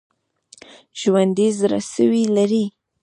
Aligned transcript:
ژوندي 0.99 1.47
زړسوي 1.59 2.23
لري 2.35 2.65